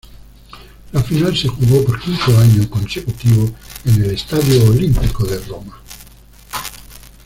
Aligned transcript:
La 0.93 1.03
final 1.03 1.37
se 1.37 1.47
jugó 1.47 1.85
por 1.85 1.99
quinto 2.01 2.35
año 2.35 2.67
consecutivo 2.71 3.51
en 3.85 4.03
el 4.03 4.09
Estadio 4.09 4.67
Olímpico 4.71 5.25
de 5.27 5.37
Roma. 5.45 5.79